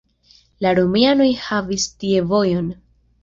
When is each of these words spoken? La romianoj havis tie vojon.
La 0.65 0.71
romianoj 0.79 1.27
havis 1.49 1.85
tie 2.05 2.25
vojon. 2.35 2.73